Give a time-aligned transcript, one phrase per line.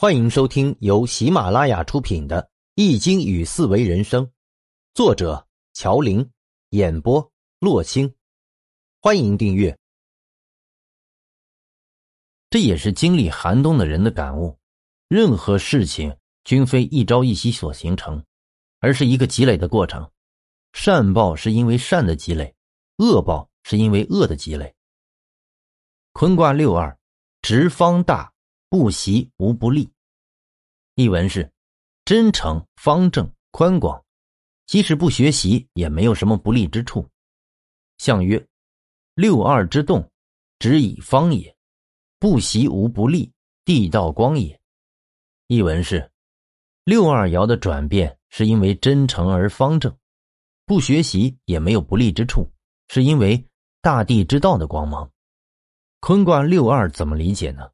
[0.00, 2.40] 欢迎收听由喜马拉雅出品的
[2.76, 4.24] 《易经与四维人生》，
[4.94, 6.24] 作者乔林，
[6.68, 8.14] 演播洛星。
[9.00, 9.76] 欢迎订阅。
[12.48, 14.56] 这也是经历寒冬的人的感悟。
[15.08, 18.24] 任何事情均非一朝一夕所形成，
[18.78, 20.08] 而是一个积累的过程。
[20.74, 22.54] 善报是因为善的积累，
[22.98, 24.72] 恶报是因为恶的积累。
[26.12, 26.96] 坤卦六二，
[27.42, 28.32] 直方大。
[28.70, 29.90] 不习无不利。
[30.94, 31.50] 译文是：
[32.04, 34.04] 真诚、方正、宽广，
[34.66, 37.08] 即使不学习，也没有什么不利之处。
[37.96, 38.46] 象曰：
[39.14, 40.10] 六二之动，
[40.58, 41.50] 直以方也；
[42.18, 43.32] 不习无不利，
[43.64, 44.60] 地道光也。
[45.46, 46.10] 译文是：
[46.84, 49.96] 六二爻的转变是因为真诚而方正，
[50.66, 52.46] 不学习也没有不利之处，
[52.88, 53.42] 是因为
[53.80, 55.10] 大地之道的光芒。
[56.00, 57.70] 坤卦六二怎么理解呢？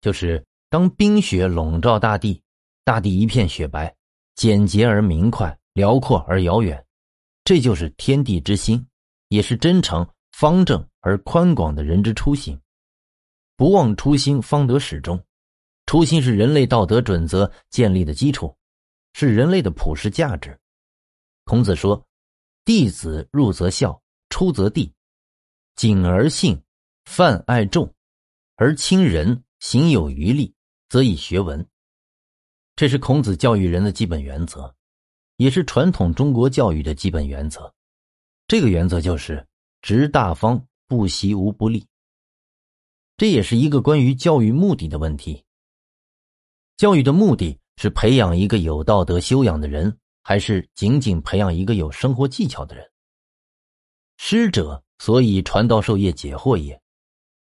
[0.00, 2.40] 就是当冰雪笼罩大地，
[2.84, 3.94] 大地一片雪白，
[4.34, 6.84] 简洁而明快，辽阔而遥远，
[7.44, 8.86] 这就是天地之心，
[9.28, 12.58] 也是真诚、方正而宽广的人之初心。
[13.56, 15.20] 不忘初心，方得始终。
[15.86, 18.54] 初心是人类道德准则建立的基础，
[19.14, 20.56] 是人类的普世价值。
[21.44, 22.06] 孔子说
[22.64, 24.92] ：“弟子入则孝，出则弟，
[25.76, 26.62] 谨而信，
[27.06, 27.90] 泛爱众，
[28.56, 30.54] 而亲仁。”行有余力，
[30.88, 31.66] 则以学文。
[32.76, 34.72] 这是孔子教育人的基本原则，
[35.36, 37.72] 也是传统中国教育的基本原则。
[38.46, 39.46] 这个原则就是
[39.82, 41.86] 执大方，不习无不利。
[43.16, 45.44] 这也是一个关于教育目的的问题。
[46.76, 52.88] 教育的目的是培养一个有道德修养的人，还是仅仅培养一个有生活技巧的人？
[54.18, 56.80] 师者，所以传道授业解惑也。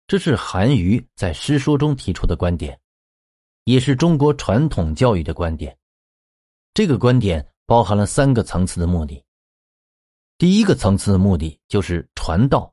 [0.06, 2.78] 这是韩愈在《诗说》中提出的观点，
[3.64, 5.76] 也是中国传统教育的观点。
[6.74, 9.24] 这个观点包含了三个层次的目的。
[10.36, 12.70] 第一个层次的目的就是传道，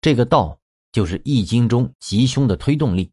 [0.00, 0.56] 这个道
[0.92, 3.10] 就是《易经》中吉凶的推动力，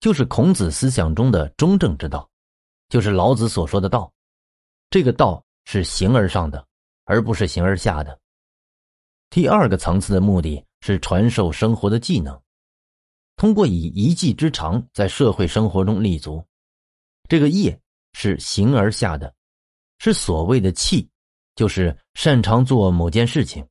[0.00, 2.26] 就是孔子思想中的中正之道，
[2.88, 4.10] 就是老子所说的道。
[4.88, 6.66] 这个道是形而上的，
[7.04, 8.18] 而不是形而下的。
[9.28, 12.40] 第二个层次的目的是传授生活的技能。
[13.36, 16.42] 通过以一技之长在社会生活中立足，
[17.28, 17.78] 这个业
[18.14, 19.34] 是形而下的，
[19.98, 21.06] 是所谓的气，
[21.54, 23.66] 就是擅长做某件事情。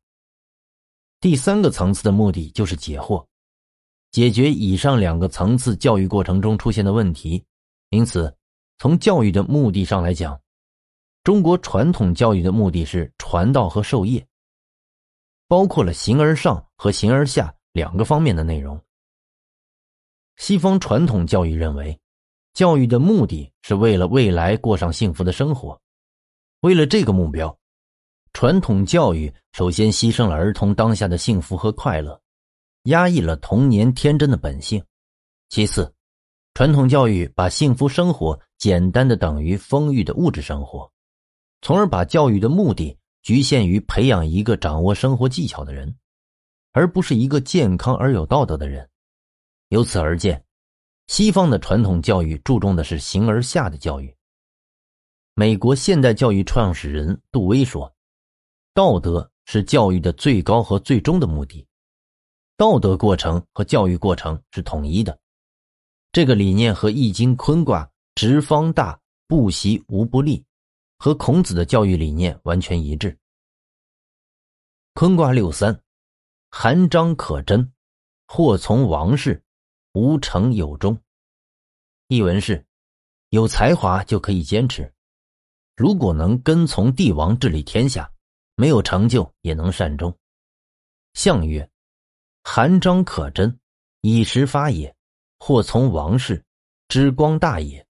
[1.19, 3.25] 第三个层次的目的就是解惑，
[4.11, 7.43] 解决以上两个层次教育过程中出现的问题。
[7.89, 8.31] 因此，
[8.77, 10.39] 从教育的目的上来讲，
[11.23, 14.23] 中国传统教育的目的是传道和授业，
[15.47, 18.79] 包括了形而上和形而下两个方面的内容。
[20.37, 21.97] 西方传统教育认为，
[22.53, 25.79] 教育的目的是为了未来过上幸福的生活。
[26.61, 27.57] 为了这个目标，
[28.33, 32.19] 传统教育首先牺牲了儿童当下的幸福和快乐，
[32.83, 34.83] 压抑了童年天真的本性。
[35.49, 35.93] 其次，
[36.53, 40.91] 传统教育把幸福生活简单的等于丰裕的物质生活，
[41.61, 45.95] 从而把教育的目的局限于培养一个掌握生活技巧的人，
[46.73, 48.89] 而不是一个健康而有道德的人。
[49.69, 50.45] 由此而见，
[51.07, 54.15] 西方的传统教育注重的是形而下的教育。
[55.33, 57.93] 美国现代教育创始人杜威说
[58.73, 61.67] ：“道德是教育的最高和最终的目的，
[62.55, 65.17] 道德过程和教育过程是统一的。”
[66.13, 68.97] 这个理念和《易经》坤卦“直方大，
[69.27, 70.45] 不习无不利”
[70.97, 73.17] 和孔子的教育理念完全一致。
[74.93, 75.77] 坤卦六三，
[76.49, 77.73] 含章可贞，
[78.27, 79.43] 或从王室。
[79.95, 81.01] 无成有终。
[82.09, 82.65] 译文是：
[83.29, 84.93] 有才华就可以坚持，
[85.77, 88.11] 如果能跟从帝王治理天下，
[88.55, 90.13] 没有成就也能善终。
[91.13, 91.67] 象曰：
[92.43, 93.57] 韩章可贞，
[94.01, 94.93] 以时发也；
[95.39, 96.43] 或从王室，
[96.89, 97.87] 之光大也。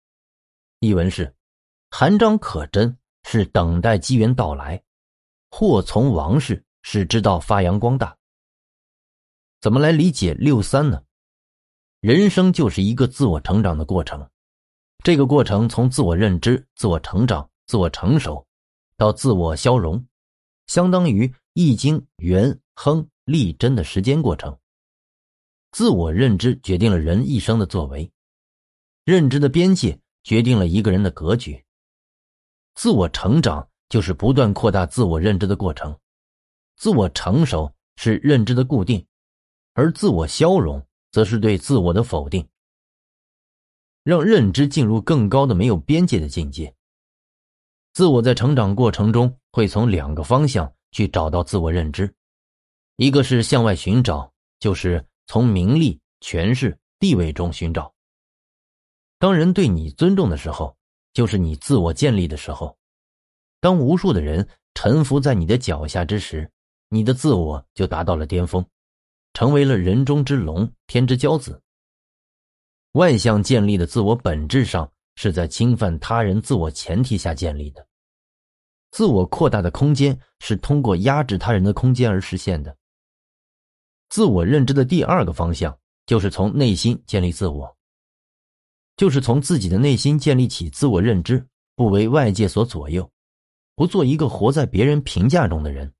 [0.79, 1.37] 译文是：
[1.91, 4.83] 韩章可贞是等待机缘到来，
[5.51, 8.17] 或从王室是知道发扬光大。
[9.61, 11.05] 怎么来理解六三呢？
[12.01, 14.27] 人生就是一个自我成长的过程，
[15.05, 18.47] 这个过程从自我认知、自我成长、自我成熟，
[18.97, 20.03] 到自我消融，
[20.67, 24.57] 相当于易经元亨利贞的时间过程。
[25.73, 28.11] 自我认知决定了人一生的作为，
[29.05, 31.63] 认知的边界决定了一个人的格局。
[32.77, 35.95] 自我成长就是不断扩大自我认知的过程，
[36.79, 39.07] 自我成熟是认知的固定，
[39.75, 40.83] 而自我消融。
[41.11, 42.47] 则是对自我的否定。
[44.03, 46.75] 让认知进入更高的没有边界的境界。
[47.93, 52.13] 自我在成长过程中会从两个方向去找到自我认知，
[52.97, 57.93] 一个是向外寻找，就是从名利、权势、地位中寻找。
[59.19, 60.77] 当人对你尊重的时候，
[61.13, 62.75] 就是你自我建立的时候；
[63.61, 66.51] 当无数的人臣服在你的脚下之时，
[66.89, 68.65] 你的自我就达到了巅峰，
[69.33, 71.61] 成为了人中之龙、天之骄子。
[72.93, 77.87] 外向建立的自我本质上是在侵犯他人自我前提下建立的。
[78.91, 82.77] 自我扩大的空间是通过压制他人的空间而实现的。
[84.09, 87.77] 自我认知的第二个方向就是从内心建立自我，
[88.97, 91.47] 就是从自己的内心建立起自我认知，
[91.77, 93.09] 不为外界所左右，
[93.77, 95.95] 不做一个活在别人评价中的人，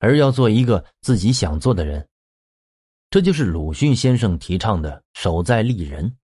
[0.00, 2.04] 而要做一个自己想做的人。
[3.10, 6.16] 这就是鲁迅先生提倡的“守在立人”。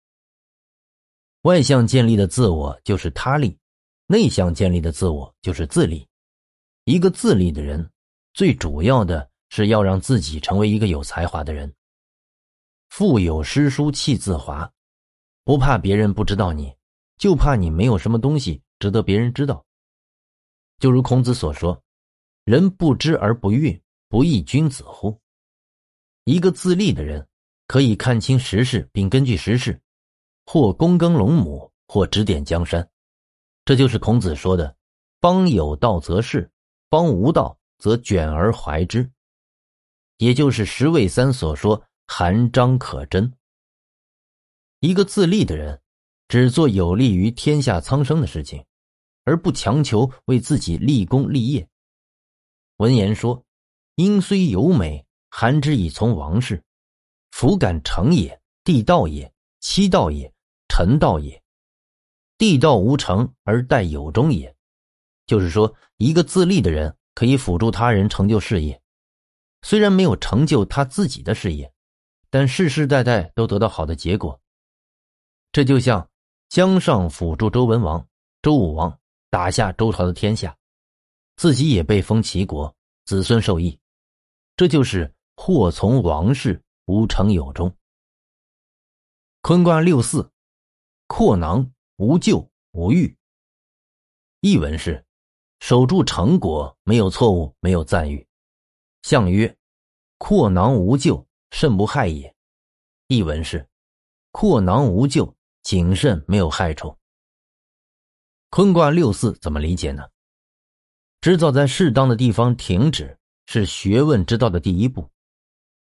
[1.42, 3.58] 外向建立的自我就是他立，
[4.06, 6.06] 内向建立的自我就是自立。
[6.84, 7.90] 一个自立的人，
[8.34, 11.74] 最主要的是要让自己成为一个有才华的人。
[12.88, 14.72] 腹有诗书气自华，
[15.42, 16.72] 不怕别人不知道你，
[17.16, 19.66] 就怕你没有什么东西值得别人知道。
[20.78, 21.82] 就如孔子所说
[22.46, 25.20] ：“人不知而不愠，不亦君子乎？”
[26.26, 27.24] 一个自立的人，
[27.68, 29.80] 可以看清时事，并根据时事，
[30.44, 32.90] 或躬耕龙亩，或指点江山。
[33.64, 34.76] 这就是孔子说的
[35.20, 36.50] ：“邦有道则仕，
[36.88, 39.08] 邦无道则卷而怀之。”
[40.18, 43.32] 也就是十位三所说“含章可贞”。
[44.80, 45.80] 一个自立的人，
[46.26, 48.64] 只做有利于天下苍生的事情，
[49.22, 51.68] 而不强求为自己立功立业。
[52.78, 53.44] 文言说
[53.94, 55.05] ：“英虽有美。”
[55.38, 56.64] 韩之以从王室，
[57.30, 58.40] 弗敢成也。
[58.64, 59.30] 地道也，
[59.60, 60.32] 妻道也，
[60.66, 61.42] 臣道也。
[62.38, 64.56] 地道无成而待有终也。
[65.26, 68.80] 就是说，一个自立的人可以辅助他人成就事业，
[69.60, 71.70] 虽然没有成就他自己的事业，
[72.30, 74.40] 但世世代代都得到好的结果。
[75.52, 76.08] 这就像
[76.48, 78.08] 姜尚辅助周文王、
[78.40, 78.98] 周武王
[79.28, 80.56] 打下周朝的天下，
[81.36, 82.74] 自己也被封齐国，
[83.04, 83.78] 子孙受益。
[84.56, 85.12] 这就是。
[85.36, 87.72] 祸从王室，无成有终。
[89.42, 90.32] 坤卦六四，
[91.06, 93.16] 阔囊无咎无欲。
[94.40, 95.04] 译文是：
[95.60, 98.26] 守住成果，没有错误，没有赞誉。
[99.02, 99.56] 象曰：
[100.18, 102.34] 阔囊无咎，甚不害也。
[103.06, 103.68] 译文是：
[104.32, 106.96] 阔囊无咎，谨慎，没有害处。
[108.50, 110.02] 坤卦六四怎么理解呢？
[111.20, 113.16] 知道在适当的地方停止，
[113.46, 115.08] 是学问之道的第一步。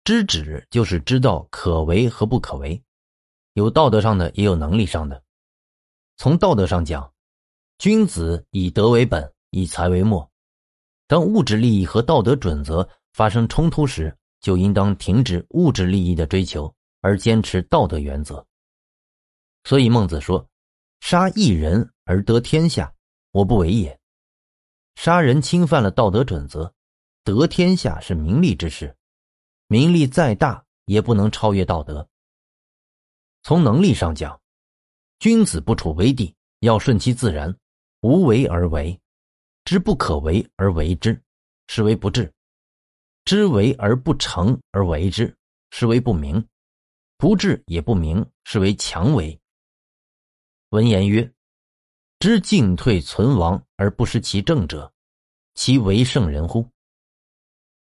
[0.06, 2.80] 知止就是知道可为和不可为，
[3.54, 5.20] 有道德上的，也有能力上的。
[6.16, 7.12] 从道德上讲，
[7.78, 10.30] 君子以德为本，以财为末。
[11.08, 18.46] 当物质利益和道德准则发生冲突时，就应当停止物质利益的追求，而坚持道德原则。
[19.64, 20.48] 所以孟子说
[21.02, 22.94] ：“杀一人而得天下，
[23.32, 23.98] 我不为也。”
[24.94, 26.72] 杀人侵犯了道德准则，
[27.24, 28.96] 得天下是名利之事。
[29.68, 32.08] 名利再大，也不能超越道德。
[33.42, 34.40] 从能力上讲，
[35.18, 37.52] 君子不处危地，要顺其自然，
[38.00, 39.00] 无为而为，
[39.64, 41.20] 知不可为而为之，
[41.66, 42.30] 是为不智；
[43.24, 45.36] 知为而不成而为之，
[45.70, 46.40] 是为不明；
[47.16, 49.36] 不智也不明，是为强为。
[50.70, 51.28] 文言曰
[52.20, 54.92] ：“知进退存亡而不失其正者，
[55.54, 56.68] 其为圣人乎？”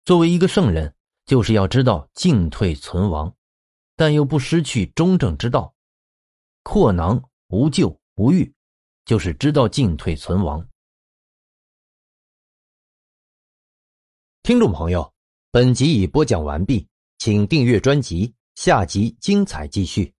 [0.06, 0.95] 作为一个圣人。
[1.26, 3.34] 就是要知道进退存亡，
[3.96, 5.74] 但又不失去中正之道。
[6.62, 8.54] 阔囊无咎无欲，
[9.04, 10.66] 就是知道进退存亡。
[14.42, 15.12] 听众朋友，
[15.50, 20.15] 本集已播讲完毕，请订阅专辑，下集精彩继续。